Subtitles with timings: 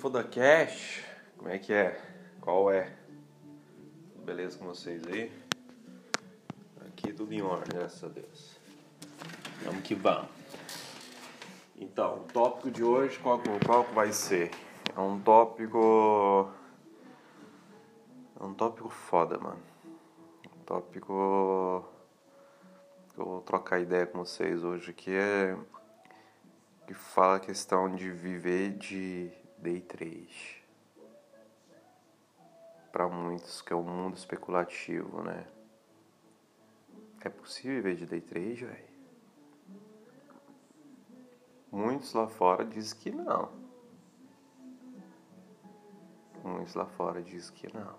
[0.00, 1.04] Foda Cash,
[1.36, 2.00] como é que é?
[2.40, 2.90] Qual é?
[4.24, 5.30] Beleza com vocês aí?
[6.86, 8.58] Aqui tudo em ordem, graças a Deus.
[9.62, 10.30] Vamos que vamos.
[11.76, 14.50] Então, o tópico de hoje, qual, qual vai ser?
[14.96, 16.50] É um tópico.
[18.40, 19.60] É um tópico foda, mano.
[20.46, 21.84] Um tópico.
[23.12, 25.54] que eu vou trocar ideia com vocês hoje, que é.
[26.86, 30.64] que fala a questão de viver de day trade.
[32.90, 35.46] Para muitos, que é o um mundo especulativo, né?
[37.20, 38.90] É possível viver de day trade, velho?
[41.70, 43.52] Muitos lá fora dizem que não.
[46.42, 47.96] Muitos lá fora dizem que não.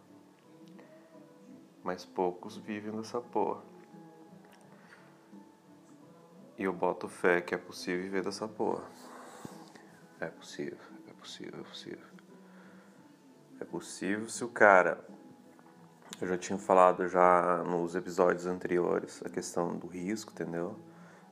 [1.83, 3.61] Mas poucos vivem dessa porra.
[6.57, 8.83] E eu boto fé que é possível viver dessa porra.
[10.19, 10.77] É possível,
[11.21, 12.07] possível, é possível.
[13.59, 14.99] É possível se o cara.
[16.19, 20.77] Eu já tinha falado já nos episódios anteriores a questão do risco, entendeu?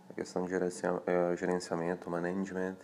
[0.09, 2.78] A questão de eh, gerenciamento, management,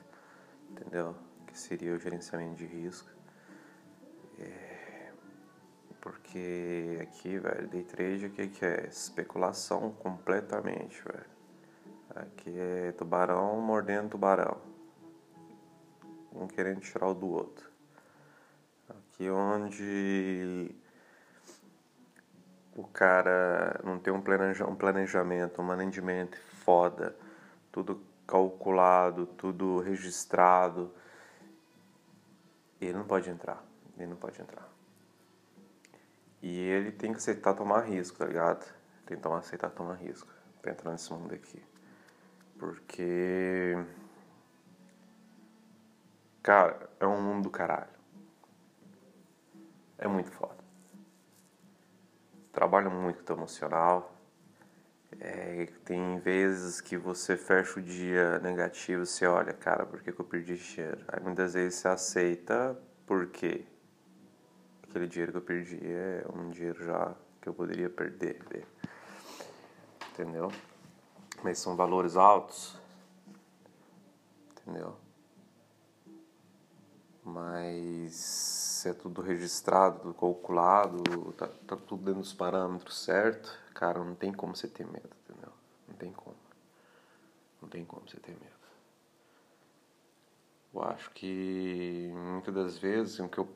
[0.70, 1.16] entendeu?
[1.48, 3.10] Que seria o gerenciamento de risco.
[4.40, 5.12] É...
[6.02, 8.88] Porque aqui, velho, day trade, o que é?
[8.88, 11.26] Especulação completamente, velho.
[12.16, 14.75] Aqui é tubarão mordendo tubarão.
[16.36, 17.70] Um querendo tirar o do outro.
[18.90, 20.76] Aqui onde
[22.76, 26.30] o cara não tem um planejamento, um management
[26.64, 27.16] foda,
[27.72, 30.92] tudo calculado, tudo registrado,
[32.82, 33.64] ele não pode entrar.
[33.98, 34.68] Ele não pode entrar.
[36.42, 38.72] E ele tem que aceitar tomar risco, tá ligado?
[39.06, 41.64] Tem que aceitar tomar risco pra entrar nesse mundo aqui.
[42.58, 43.78] Porque.
[46.46, 47.90] Cara, é um mundo do caralho.
[49.98, 50.64] É muito foda.
[52.54, 54.16] Trabalha muito com o emocional
[55.20, 60.20] é, tem vezes que você fecha o dia negativo, você olha, cara, por que, que
[60.20, 61.04] eu perdi dinheiro?
[61.08, 63.66] Aí muitas vezes você aceita porque
[64.84, 68.40] aquele dinheiro que eu perdi é um dinheiro já que eu poderia perder.
[70.12, 70.52] Entendeu?
[71.44, 72.78] Mas são valores altos.
[74.52, 75.05] Entendeu?
[77.26, 84.16] Mas é tudo registrado, tudo calculado, tá, tá tudo dentro dos parâmetros certo Cara, não
[84.16, 85.52] tem como você ter medo, entendeu?
[85.86, 86.38] Não tem como.
[87.62, 88.56] Não tem como você ter medo.
[90.74, 93.48] Eu acho que muitas das vezes o que eu,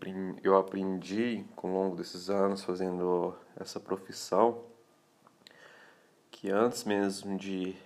[0.43, 4.65] eu aprendi com o longo desses anos fazendo essa profissão,
[6.29, 7.77] que antes mesmo de,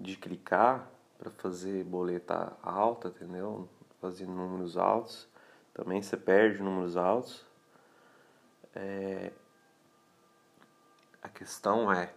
[0.00, 3.68] de clicar para fazer boleta alta, entendeu?
[4.06, 5.28] Fazer números altos,
[5.74, 7.44] também você perde números altos.
[8.72, 9.32] É,
[11.20, 12.14] a questão é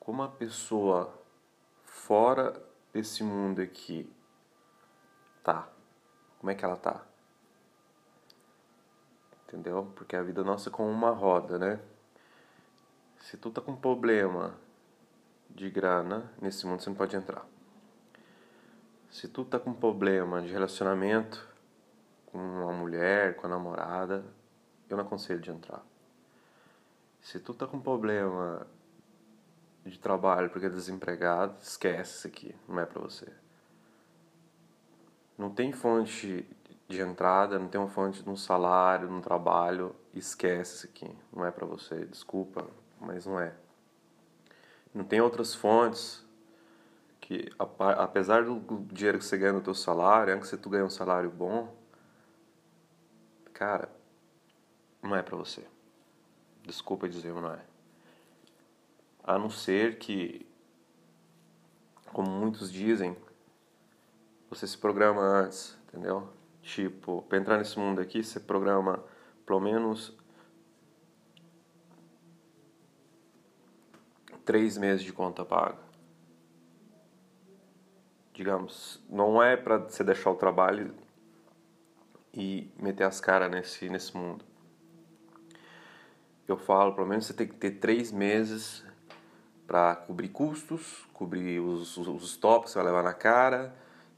[0.00, 1.12] como a pessoa
[1.84, 2.58] fora
[2.94, 4.10] desse mundo aqui
[5.44, 5.68] tá.
[6.38, 7.04] Como é que ela tá?
[9.46, 9.92] Entendeu?
[9.94, 11.78] Porque a vida nossa é como uma roda, né?
[13.20, 14.58] Se tu tá com problema
[15.50, 17.46] de grana, nesse mundo você não pode entrar.
[19.10, 21.48] Se tu tá com problema de relacionamento
[22.26, 24.24] com uma mulher, com a namorada,
[24.90, 25.82] eu não aconselho de entrar.
[27.20, 28.66] Se tu tá com problema
[29.84, 33.32] de trabalho porque é desempregado, esquece isso aqui, não é para você.
[35.38, 36.46] Não tem fonte
[36.88, 41.44] de entrada, não tem uma fonte de um salário, num trabalho, esquece isso aqui, não
[41.44, 42.66] é para você, desculpa,
[43.00, 43.54] mas não é.
[44.92, 46.25] Não tem outras fontes
[47.26, 47.50] que
[47.98, 48.60] apesar do
[48.92, 51.76] dinheiro que você ganha no teu salário, antes que tu ganha um salário bom,
[53.52, 53.90] cara,
[55.02, 55.66] não é para você.
[56.62, 57.58] Desculpa dizer, não é.
[59.24, 60.46] A não ser que,
[62.12, 63.16] como muitos dizem,
[64.48, 66.32] você se programa antes, entendeu?
[66.62, 69.02] Tipo, para entrar nesse mundo aqui, você programa
[69.44, 70.16] pelo menos
[74.44, 75.85] três meses de conta paga.
[78.36, 80.94] Digamos, não é para você deixar o trabalho
[82.32, 84.44] e meter as caras nesse, nesse mundo
[86.48, 88.84] eu falo, pelo menos você tem que ter três meses
[89.66, 93.74] para cobrir custos, cobrir os, os, os tops que você vai levar na cara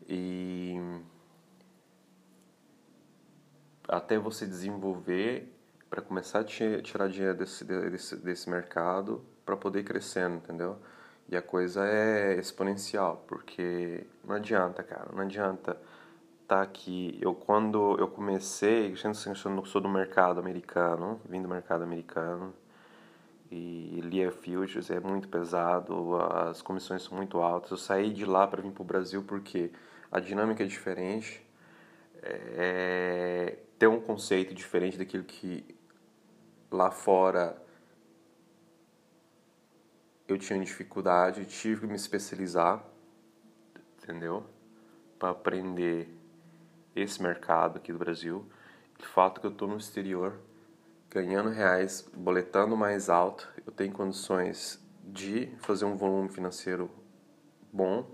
[0.06, 0.76] e
[3.88, 5.50] até você desenvolver
[5.88, 10.78] para começar a tirar dinheiro desse, desse, desse mercado para poder ir crescendo, entendeu?
[11.28, 15.76] E a coisa é exponencial, porque não adianta, cara, não adianta
[16.48, 17.18] tá aqui.
[17.20, 22.54] Eu quando eu comecei, eu sou do mercado americano, vim do mercado americano.
[23.50, 26.16] E lia futures é muito pesado,
[26.48, 27.70] as comissões são muito altas.
[27.70, 29.70] Eu saí de lá para vir para o Brasil porque
[30.10, 31.46] a dinâmica é diferente.
[32.22, 35.64] É, tem um conceito diferente daquilo que
[36.70, 37.56] lá fora
[40.28, 42.84] eu tinha dificuldade, tive que me especializar,
[43.96, 44.44] entendeu?
[45.18, 46.14] Para aprender
[46.94, 48.46] esse mercado aqui do Brasil.
[49.00, 50.38] O fato que eu estou no exterior,
[51.08, 56.90] ganhando reais, boletando mais alto, eu tenho condições de fazer um volume financeiro
[57.72, 58.06] bom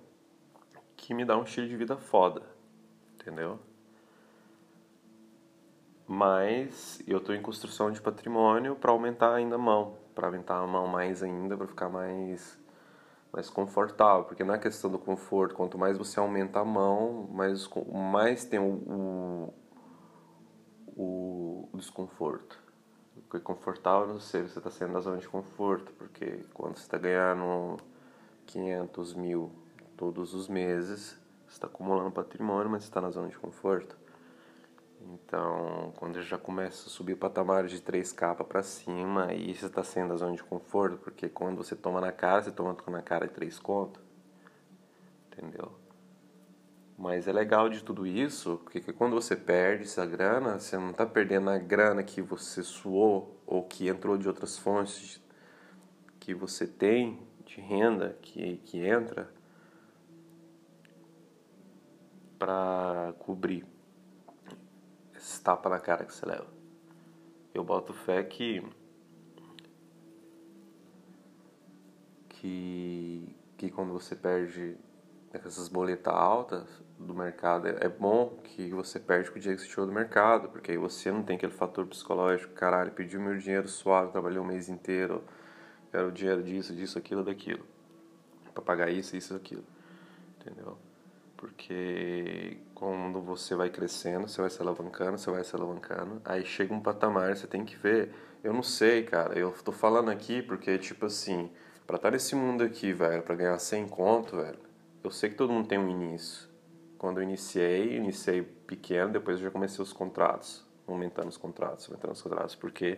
[0.97, 2.43] que me dá um estilo de vida foda,
[3.15, 3.59] entendeu?
[6.07, 10.67] Mas eu estou em construção de patrimônio para aumentar ainda a mão, para aumentar a
[10.67, 12.59] mão mais ainda, para ficar mais
[13.33, 18.45] mais confortável, porque na questão do conforto, quanto mais você aumenta a mão, mais mais
[18.45, 19.53] tem o,
[20.97, 22.63] o, o desconforto.
[23.29, 26.97] Porque confortável não sei, você está saindo da zona de conforto, porque quando você está
[26.97, 27.77] ganhando
[28.47, 29.51] 500 mil
[29.97, 33.97] todos os meses, você está acumulando patrimônio, mas você está na zona de conforto.
[35.13, 40.15] Então, quando já começa a subir patamares de 3K para cima, aí você está sendo
[40.15, 43.35] a zona de conforto, porque quando você toma na cara, você toma na cara de
[43.35, 44.01] 3 conto.
[45.27, 45.73] Entendeu?
[46.97, 51.05] Mas é legal de tudo isso, porque quando você perde essa grana, você não está
[51.05, 55.21] perdendo a grana que você suou ou que entrou de outras fontes
[56.19, 59.29] que você tem de renda que, que entra
[62.39, 63.74] para cobrir
[65.25, 66.47] esse tapa na cara que você leva.
[67.55, 68.63] Eu boto fé que.
[72.29, 74.77] que, que quando você perde
[75.33, 76.69] essas boletas altas
[76.99, 80.49] do mercado, é bom que você perde com o dinheiro que você tirou do mercado,
[80.51, 84.45] porque aí você não tem aquele fator psicológico, caralho, pediu meu dinheiro suave, trabalhei o
[84.45, 85.25] mês inteiro,
[85.91, 87.67] quero o dinheiro disso, disso, aquilo, daquilo,
[88.53, 89.65] para pagar isso, isso, aquilo,
[90.39, 90.79] entendeu?
[91.45, 96.73] Porque quando você vai crescendo, você vai se alavancando, você vai se alavancando, aí chega
[96.73, 98.15] um patamar, você tem que ver.
[98.43, 101.51] Eu não sei, cara, eu tô falando aqui porque, tipo assim,
[101.87, 104.59] pra estar nesse mundo aqui, velho, pra ganhar 100 conto, velho,
[105.03, 106.49] eu sei que todo mundo tem um início.
[106.97, 112.15] Quando eu iniciei, iniciei pequeno, depois eu já comecei os contratos, aumentando os contratos, aumentando
[112.15, 112.97] os contratos, porque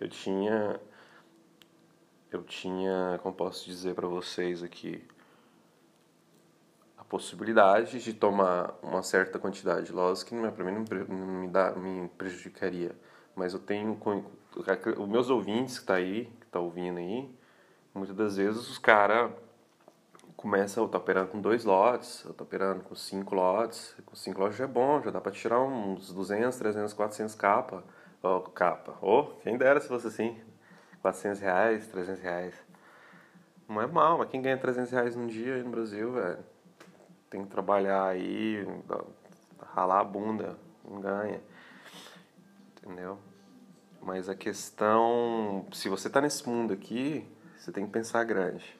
[0.00, 0.80] eu tinha.
[2.28, 5.06] Eu tinha, como posso dizer para vocês aqui,
[7.08, 9.92] possibilidade de tomar uma certa quantidade.
[9.92, 12.92] Lógico que não é para mim não, me dá, me prejudicaria,
[13.34, 13.98] mas eu tenho
[14.98, 17.28] os meus ouvintes que tá aí, que tá ouvindo aí,
[17.94, 19.32] muitas das vezes os cara
[20.36, 24.40] começa eu tô operando com dois lotes, eu tô operando com cinco lotes, com cinco
[24.40, 27.82] lotes já é bom, já dá para tirar uns 200, 300, 400 capa,
[28.22, 30.38] oh, capa, oh, quem dera se fosse assim,
[31.00, 32.54] 400 reais, 300 reais.
[33.66, 36.53] Não é mal, mas quem ganha 300 reais num dia aí no Brasil, velho?
[37.30, 38.66] Tem que trabalhar aí,
[39.74, 41.40] ralar a bunda, não ganha.
[42.76, 43.18] Entendeu?
[44.00, 48.78] Mas a questão, se você está nesse mundo aqui, você tem que pensar grande.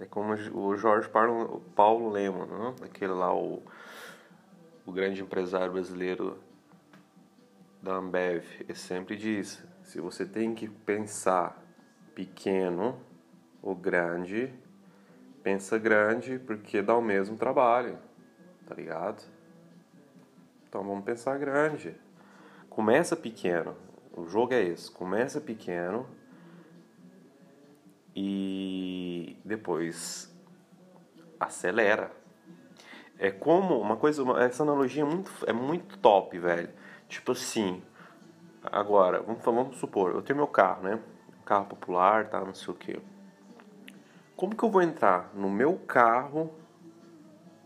[0.00, 2.74] É como o Jorge Paulo, Paulo Lema, né?
[2.82, 3.62] aquele lá, o,
[4.84, 6.38] o grande empresário brasileiro
[7.80, 11.62] da Ambev, ele sempre diz, se você tem que pensar
[12.14, 12.98] pequeno
[13.62, 14.52] ou grande,
[15.44, 17.98] pensa grande porque dá o mesmo trabalho,
[18.66, 19.22] tá ligado?
[20.66, 21.94] Então vamos pensar grande.
[22.70, 23.76] Começa pequeno.
[24.16, 24.90] O jogo é esse.
[24.90, 26.08] Começa pequeno
[28.16, 30.34] e depois
[31.38, 32.10] acelera.
[33.18, 36.70] É como uma coisa, essa analogia é muito, é muito top, velho.
[37.06, 37.82] Tipo assim,
[38.62, 41.00] agora, vamos, vamos supor, eu tenho meu carro, né?
[41.44, 42.98] carro popular, tá, não sei o que
[44.36, 46.52] como que eu vou entrar no meu carro,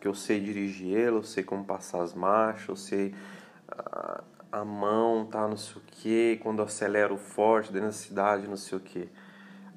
[0.00, 3.14] que eu sei dirigir ele, eu sei como passar as marchas, eu sei
[3.70, 4.22] a,
[4.52, 8.56] a mão, tá, não sei o que, quando eu acelero forte dentro da cidade, não
[8.56, 9.08] sei o que.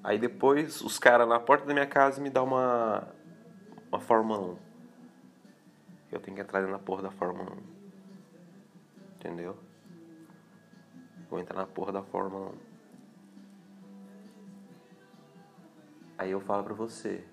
[0.03, 3.07] Aí depois os caras na porta da minha casa me dão uma,
[3.89, 4.57] uma Fórmula 1.
[6.11, 7.57] Eu tenho que entrar na porra da Fórmula 1.
[9.15, 9.57] Entendeu?
[11.29, 12.70] Vou entrar na porra da Fórmula 1.
[16.21, 17.25] Aí eu falo pra você,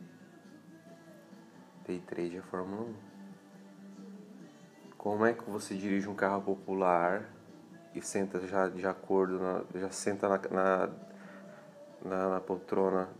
[1.86, 2.94] day trade é Fórmula 1.
[4.96, 7.28] Como é que você dirige um carro popular
[7.94, 10.88] e senta já de acordo, na, já senta na, na,
[12.02, 13.10] na, na poltrona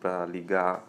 [0.00, 0.82] para ligar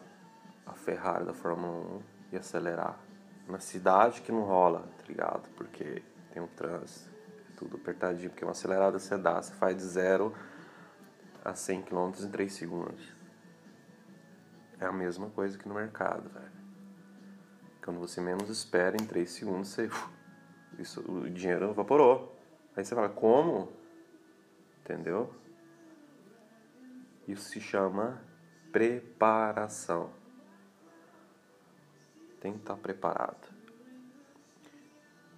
[0.66, 2.98] a Ferrari da Fórmula 1 e acelerar?
[3.46, 5.50] Na cidade que não rola, ligado?
[5.58, 6.02] Porque
[6.34, 7.10] tem um trânsito,
[7.50, 10.34] é tudo apertadinho, porque uma acelerada você dá, você faz de 0
[11.44, 13.21] a 100 km em 3 segundos.
[14.82, 16.52] É a mesma coisa que no mercado, velho.
[17.86, 19.88] Quando você menos espera, em 3 segundos você.
[20.80, 22.36] Isso, o dinheiro evaporou.
[22.76, 23.72] Aí você fala, como?
[24.80, 25.32] Entendeu?
[27.28, 28.24] Isso se chama
[28.72, 30.12] preparação.
[32.40, 33.54] Tem que estar preparado.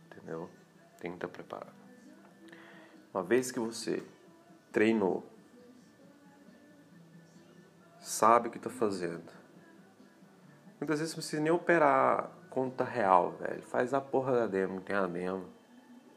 [0.05, 0.49] Entendeu?
[0.99, 1.73] Tem que estar preparado.
[3.13, 4.01] Uma vez que você
[4.71, 5.29] treinou,
[8.03, 9.23] sabe o que está fazendo,
[10.79, 13.63] muitas vezes não precisa nem operar conta real, velho.
[13.63, 15.45] Faz a porra da demo, tem a demo.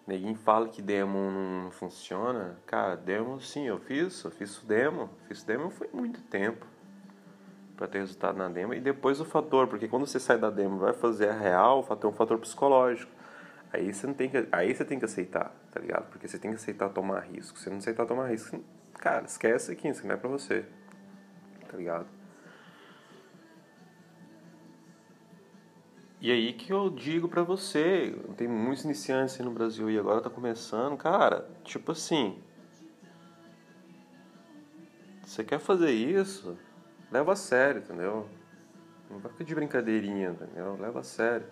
[0.07, 2.59] Ninguém fala que demo não funciona.
[2.67, 5.09] Cara, demo sim, eu fiz, eu fiz demo.
[5.27, 6.67] Fiz demo foi muito tempo
[7.77, 8.75] para ter resultado na demo.
[8.75, 12.07] E depois o fator, porque quando você sai da demo vai fazer a real, é
[12.07, 13.11] um fator psicológico.
[13.73, 16.09] Aí você não tem que, aí você tem que aceitar, tá ligado?
[16.11, 17.59] Porque você tem que aceitar tomar risco.
[17.59, 18.63] Se você não aceitar tomar risco,
[18.95, 20.65] cara, esquece aqui, isso não é pra você.
[21.69, 22.07] Tá ligado?
[26.21, 30.21] E aí que eu digo pra você, tem muitos iniciantes aí no Brasil e agora
[30.21, 32.43] tá começando, cara, tipo assim,
[35.25, 36.57] você quer fazer isso,
[37.13, 38.27] leva a sério, entendeu?
[39.11, 40.77] Não vai ficar de brincadeirinha, entendeu?
[40.81, 41.47] Leva a sério.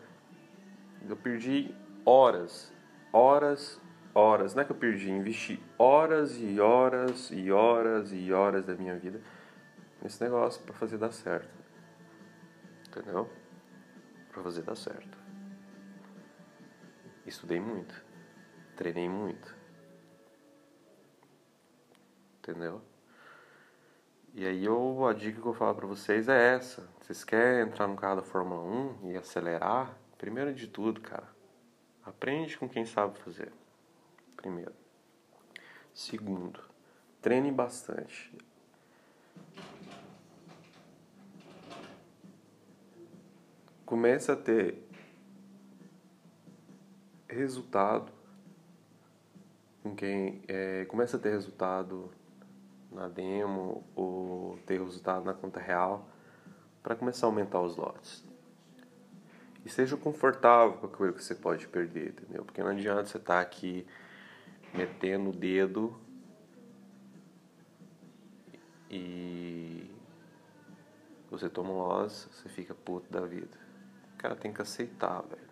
[1.06, 1.72] Eu perdi
[2.04, 2.72] horas,
[3.12, 3.78] horas,
[4.14, 8.74] horas, não é que eu perdi, investi horas e horas e horas e horas da
[8.74, 9.20] minha vida
[10.04, 11.48] nesse negócio para fazer dar certo.
[12.86, 13.28] Entendeu?
[14.30, 15.18] Para fazer dar certo.
[17.26, 18.04] Estudei muito,
[18.76, 19.56] treinei muito.
[22.38, 22.82] Entendeu?
[24.34, 26.86] E aí eu, a dica que eu falo para vocês é essa.
[27.00, 29.96] Vocês querem entrar no carro da Fórmula 1 e acelerar?
[30.18, 31.28] Primeiro de tudo, cara,
[32.04, 33.52] aprende com quem sabe fazer.
[34.36, 34.74] Primeiro.
[35.94, 36.60] Segundo,
[37.22, 38.36] treine bastante.
[43.84, 44.82] Comece a ter
[47.28, 48.12] resultado
[49.82, 52.10] com quem é, começa a ter resultado
[52.90, 56.08] na demo ou ter resultado na conta real
[56.82, 58.24] para começar a aumentar os lotes.
[59.64, 62.44] E seja confortável com aquilo que você pode perder, entendeu?
[62.44, 63.86] Porque não adianta você estar tá aqui
[64.72, 65.98] metendo o dedo
[68.90, 69.90] e
[71.30, 73.58] você toma um loss, você fica puto da vida.
[74.24, 75.50] Cara tem que aceitar, velho.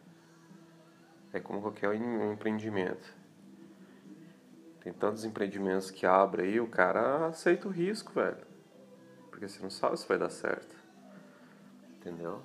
[1.31, 3.07] É como qualquer empreendimento.
[4.81, 8.47] Tem tantos empreendimentos que abrem aí, o cara aceita o risco, velho.
[9.29, 10.75] Porque você não sabe se vai dar certo.
[11.99, 12.41] Entendeu?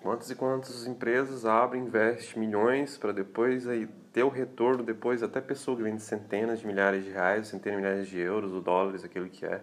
[0.00, 5.40] Quantas e quantas empresas abrem, investem milhões para depois aí ter o retorno depois, até
[5.40, 9.04] pessoa que vende centenas de milhares de reais, centenas de milhares de euros ou dólares,
[9.04, 9.62] aquilo que é,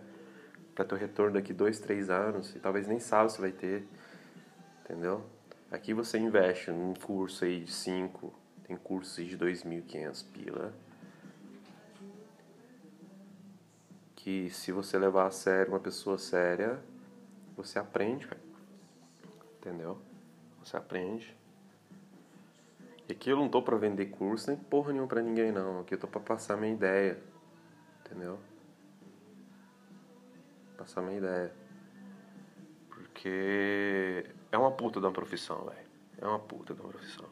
[0.74, 3.86] para ter o retorno daqui dois, três anos e talvez nem sabe se vai ter,
[4.90, 5.24] entendeu?
[5.72, 8.34] Aqui você investe num curso aí de cinco
[8.70, 10.72] tem cursos de 2.500 pila.
[14.16, 16.80] Que se você levar a sério uma pessoa séria,
[17.58, 18.40] você aprende, cara.
[19.58, 20.00] Entendeu?
[20.64, 21.36] Você aprende.
[23.08, 25.80] E aqui eu não tô pra vender curso nem porra nenhuma pra ninguém não.
[25.80, 27.20] Aqui eu tô pra passar minha ideia.
[28.06, 28.40] Entendeu?
[30.78, 31.52] Passar minha ideia.
[32.88, 35.88] Porque é uma puta da profissão, velho.
[36.18, 37.26] É uma puta da profissão.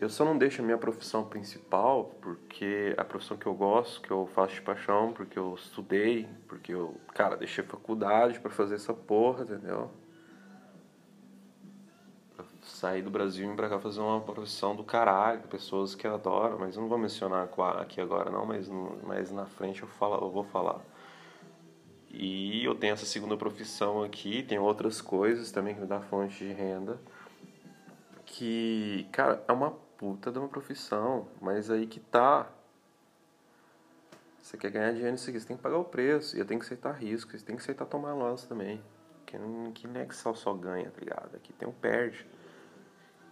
[0.00, 4.10] Eu só não deixo a minha profissão principal porque a profissão que eu gosto, que
[4.10, 8.94] eu faço de paixão, porque eu estudei, porque eu, cara, deixei faculdade para fazer essa
[8.94, 9.90] porra, entendeu?
[12.34, 16.06] Pra sair do Brasil e ir pra cá fazer uma profissão do caralho, pessoas que
[16.06, 18.70] adoram, mas eu não vou mencionar aqui agora não, mas,
[19.02, 20.80] mas na frente eu, falo, eu vou falar.
[22.12, 26.38] E eu tenho essa segunda profissão aqui, tem outras coisas também que me dá fonte
[26.38, 26.98] de renda.
[28.26, 32.50] Que, cara, é uma puta de uma profissão, mas aí que tá.
[34.42, 36.66] Você quer ganhar dinheiro nisso aqui, você tem que pagar o preço, e tenho que
[36.66, 38.82] aceitar risco, você tem que aceitar tomar loss também.
[39.24, 41.36] Que não, que não é que só, só ganha, tá ligado?
[41.36, 42.26] Aqui tem um perde.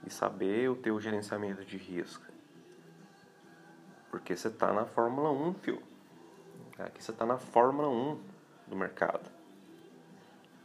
[0.06, 2.24] E saber o teu gerenciamento de risco.
[4.10, 5.82] Porque você tá na Fórmula 1, fio.
[6.78, 8.18] Aqui você tá na Fórmula 1
[8.68, 9.30] do mercado.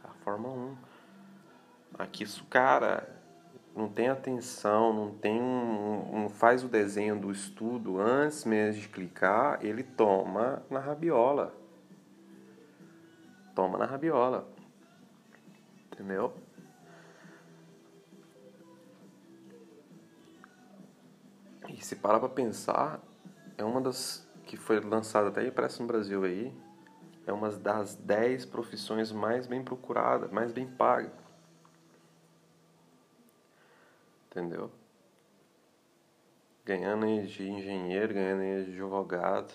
[0.02, 0.76] A Fórmula 1.
[1.98, 3.08] Aqui isso, cara,
[3.74, 8.88] não tem atenção, não tem um, não faz o desenho do estudo antes mesmo de
[8.88, 11.54] clicar, ele toma na rabiola.
[13.54, 14.48] Toma na rabiola.
[15.92, 16.34] Entendeu?
[21.68, 23.00] E se parar pra pensar,
[23.56, 26.54] é uma das que foi lançada até impressa no Brasil aí,
[27.26, 31.12] é uma das 10 profissões mais bem procuradas, mais bem pagas.
[34.30, 34.70] Entendeu?
[36.64, 39.52] Ganhando de engenheiro, ganhando de advogado.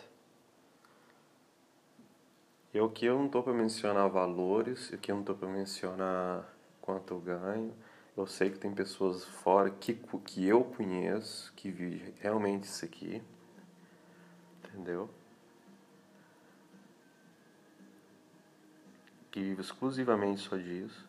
[2.73, 5.49] E o que eu não tô para mencionar valores, o que eu não tô para
[5.49, 6.47] mencionar
[6.81, 7.73] quanto eu ganho.
[8.15, 13.23] Eu sei que tem pessoas fora que, que eu conheço que vivem realmente isso aqui.
[14.63, 15.09] Entendeu?
[19.31, 21.07] Que vive exclusivamente só disso.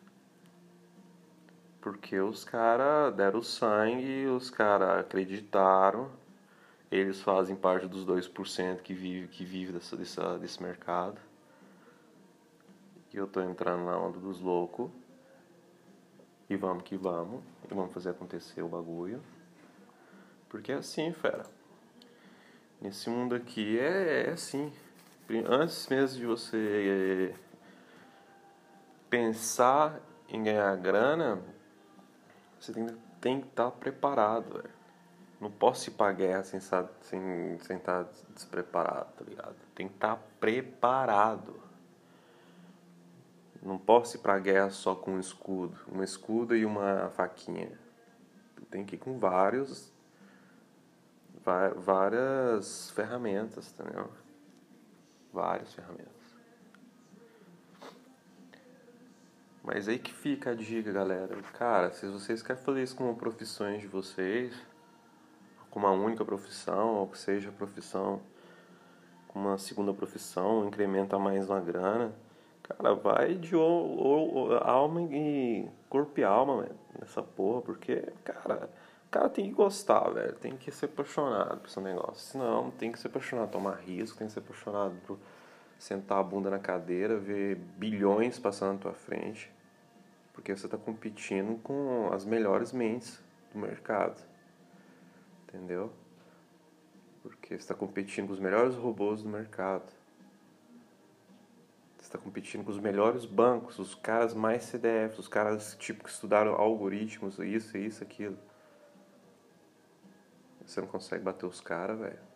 [1.81, 6.11] Porque os caras deram sangue, os caras acreditaram.
[6.91, 11.17] Eles fazem parte dos 2% que vive, que vive dessa, dessa, desse mercado.
[13.13, 14.91] E eu tô entrando na onda dos loucos.
[16.49, 17.41] E vamos que vamos.
[17.69, 19.21] E vamos fazer acontecer o bagulho.
[20.49, 21.45] Porque é assim, fera.
[22.79, 24.71] Nesse mundo aqui é, é assim.
[25.47, 27.33] Antes mesmo de você
[29.11, 29.99] pensar
[30.29, 31.41] em ganhar grana,
[32.57, 32.87] você tem,
[33.19, 34.81] tem que estar tá preparado, velho.
[35.39, 39.55] Não posso ir pra guerra sem, sem, sem estar tá despreparado, tá ligado?
[39.75, 41.59] Tem que estar tá preparado.
[43.61, 45.77] Não posso ir pra guerra só com um escudo.
[45.91, 47.77] Um escudo e uma faquinha.
[48.69, 49.91] Tem que ir com vários.
[51.75, 54.11] Várias ferramentas, entendeu?
[55.33, 56.20] Várias ferramentas.
[59.63, 61.35] Mas aí que fica a dica, galera.
[61.53, 64.53] Cara, se vocês querem fazer isso como profissões de vocês,
[65.69, 68.21] como uma única profissão, ou que seja profissão
[69.27, 72.13] com uma segunda profissão, incrementa mais uma grana
[72.77, 78.69] Cara, vai de alma e corpo e alma, mano, nessa porra, porque, cara,
[79.07, 82.31] o cara tem que gostar, velho, tem que ser apaixonado por esse negócio.
[82.31, 85.17] Senão, tem que ser apaixonado, tomar risco, tem que ser apaixonado por
[85.81, 89.51] sentar a bunda na cadeira, ver bilhões passando na tua frente,
[90.33, 93.19] porque você tá competindo com as melhores mentes
[93.53, 94.21] do mercado,
[95.43, 95.91] entendeu?
[97.23, 99.91] Porque você está competindo com os melhores robôs do mercado
[102.11, 106.53] está competindo com os melhores bancos, os caras mais CDFs, os caras tipo que estudaram
[106.55, 108.37] algoritmos, isso, isso, aquilo.
[110.65, 112.30] Você não consegue bater os caras, velho.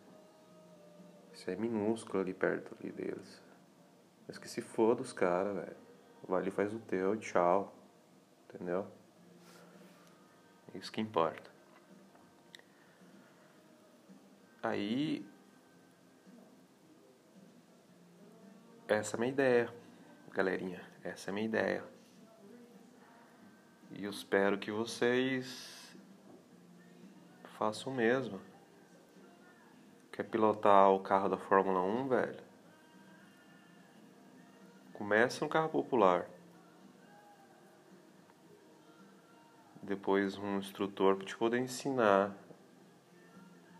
[1.36, 3.42] Isso é minúsculo ali perto ali deles.
[4.26, 5.76] Mas que se foda os caras, velho.
[6.26, 7.72] Vai ali faz o teu, tchau.
[8.48, 8.86] Entendeu?
[10.74, 11.50] É isso que importa.
[14.62, 15.24] Aí
[18.88, 19.74] Essa é a minha ideia,
[20.32, 20.80] galerinha.
[21.02, 21.84] Essa é a minha ideia.
[23.90, 25.92] E eu espero que vocês
[27.58, 28.40] façam o mesmo.
[30.16, 32.42] Quer pilotar o carro da Fórmula 1, velho?
[34.94, 36.26] Começa um carro popular.
[39.82, 42.34] Depois um instrutor para te poder ensinar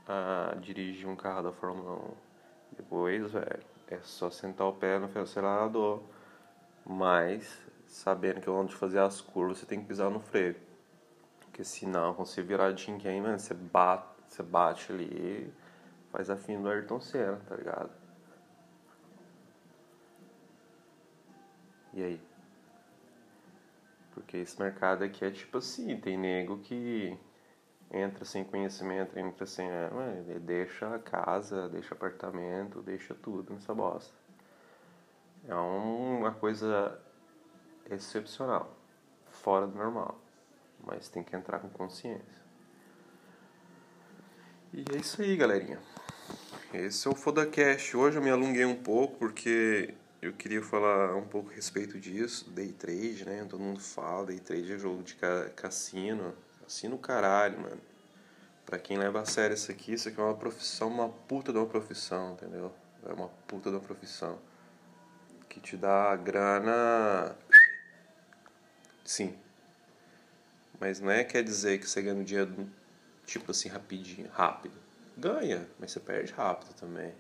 [0.07, 2.15] a dirigir um carro da Fórmula 1.
[2.77, 6.03] Depois, velho é só sentar o pé no acelerador,
[6.85, 10.57] mas sabendo que onde fazer as curvas você tem que pisar no freio.
[11.41, 15.53] Porque senão, quando você virar dinheiro, mano, você bate, você bate ali
[16.11, 17.91] faz a fim do Ayrton Senna, tá ligado?
[21.93, 22.21] E aí?
[24.13, 27.19] Porque esse mercado aqui é tipo assim, tem nego que
[27.91, 29.69] entra sem conhecimento, entra sem.
[29.69, 34.15] É, deixa casa, deixa apartamento, deixa tudo nessa bosta.
[35.49, 37.01] É uma coisa
[37.91, 38.77] excepcional,
[39.29, 40.19] fora do normal.
[40.85, 42.45] Mas tem que entrar com consciência.
[44.73, 45.81] E é isso aí, galerinha.
[46.75, 47.97] Esse é o FodaCast.
[47.97, 52.51] Hoje eu me alonguei um pouco porque eu queria falar um pouco a respeito disso,
[52.51, 53.47] day trade, né?
[53.49, 55.17] Todo mundo fala, day trade é jogo de
[55.55, 56.35] cassino
[56.67, 57.81] Assim no caralho, mano.
[58.65, 61.59] Pra quem leva a sério isso aqui, isso aqui é uma profissão, uma puta de
[61.59, 62.75] uma profissão, entendeu?
[63.09, 64.37] É uma puta de uma profissão.
[65.49, 67.37] Que te dá grana.
[69.05, 69.39] Sim.
[70.81, 72.49] Mas não é quer dizer que você ganha no dia
[73.25, 74.86] tipo assim rapidinho, rápido.
[75.17, 77.15] Ganha, mas você perde rápido também.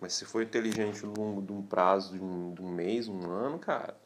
[0.00, 3.28] Mas se for inteligente ao longo de um prazo de um, de um mês, um
[3.28, 3.96] ano, cara,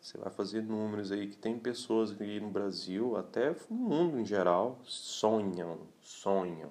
[0.00, 4.24] você vai fazer números aí que tem pessoas aqui no Brasil, até no mundo em
[4.24, 6.70] geral, sonham, sonham,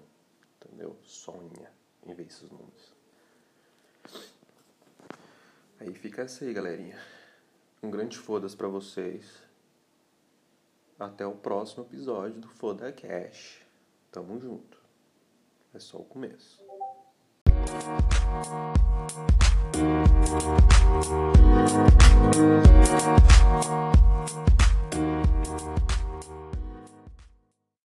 [0.61, 0.95] entendeu?
[1.01, 1.71] Sonha
[2.05, 2.93] em ver esses números.
[5.79, 6.97] Aí fica essa aí, galerinha.
[7.81, 9.43] Um grande foda-se pra vocês.
[10.97, 13.62] Até o próximo episódio do Foda Cash.
[14.13, 14.77] Tamo junto.
[15.73, 16.63] É só o começo.
[23.65, 24.12] Música